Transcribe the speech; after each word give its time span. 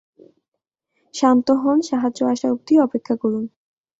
শান্ত 1.13 1.47
হন, 1.61 1.77
সাহায্য 1.81 2.19
আসা 2.25 2.47
অব্ধি 2.51 2.73
অপেক্ষা 2.79 3.15
করুন। 3.15 3.43